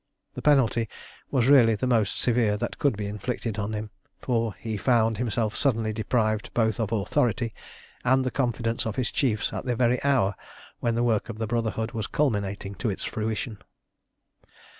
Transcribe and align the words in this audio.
The 0.33 0.41
penalty 0.41 0.89
was 1.29 1.45
really 1.47 1.75
the 1.75 1.85
most 1.85 2.19
severe 2.19 2.57
that 2.57 2.79
could 2.79 2.97
be 2.97 3.05
inflicted 3.05 3.59
on 3.59 3.73
him, 3.73 3.91
for 4.19 4.55
he 4.55 4.75
found 4.75 5.19
himself 5.19 5.55
suddenly 5.55 5.93
deprived 5.93 6.51
both 6.55 6.79
of 6.79 6.91
authority 6.91 7.53
and 8.03 8.23
the 8.23 8.31
confidence 8.31 8.87
of 8.87 8.95
his 8.95 9.11
chiefs 9.11 9.53
at 9.53 9.65
the 9.65 9.75
very 9.75 10.03
hour 10.03 10.33
when 10.79 10.95
the 10.95 11.03
work 11.03 11.29
of 11.29 11.37
the 11.37 11.45
Brotherhood 11.45 11.91
was 11.91 12.07
culminating 12.07 12.73
to 12.81 12.89
its 12.89 13.03
fruition. 13.03 13.59